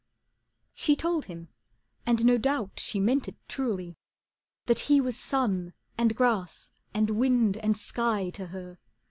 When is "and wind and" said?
6.91-7.77